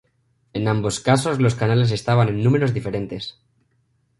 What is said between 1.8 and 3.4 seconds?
estaban en números diferentes.